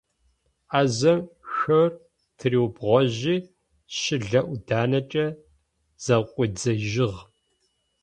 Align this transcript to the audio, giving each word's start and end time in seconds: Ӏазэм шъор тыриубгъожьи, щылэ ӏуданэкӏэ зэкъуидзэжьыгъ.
Ӏазэм 0.69 1.19
шъор 1.53 1.91
тыриубгъожьи, 2.37 3.37
щылэ 3.97 4.41
ӏуданэкӏэ 4.49 5.25
зэкъуидзэжьыгъ. 6.03 7.19